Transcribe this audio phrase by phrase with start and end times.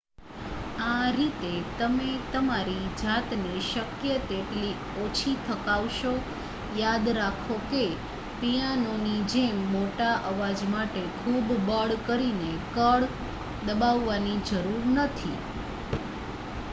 [0.83, 1.49] આ રીતે
[1.75, 4.71] તમે તમારી જાતને શક્ય તેટલી
[5.03, 6.13] ઓછી થકવશો
[6.77, 7.83] યાદ રાખો કે
[8.39, 12.51] પિયાનોની જેમ મોટા અવાજ માટે ખૂબ બળ કરીને
[12.73, 13.09] કળ
[13.67, 15.39] દબાવવાની જરૂર નથી